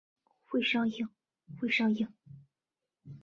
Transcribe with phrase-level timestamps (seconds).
[0.51, 1.09] 未上映
[1.61, 2.07] 未上映